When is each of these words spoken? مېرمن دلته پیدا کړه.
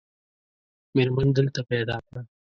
مېرمن 0.95 1.27
دلته 1.37 1.59
پیدا 1.71 1.97
کړه. 2.05 2.21